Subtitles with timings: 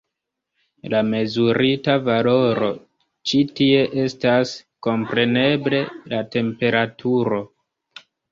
[0.93, 2.69] La mezurita valoro
[3.31, 4.55] ĉi tie estas,
[4.89, 5.83] kompreneble,
[6.15, 7.39] la temperaturo.